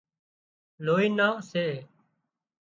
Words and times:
لوِي 0.85 1.07
نان 1.17 1.33
سي 1.49 1.65